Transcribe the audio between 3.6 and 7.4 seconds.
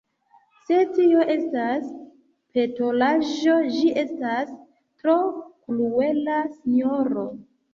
ĝi estas tro kruela, sinjoro.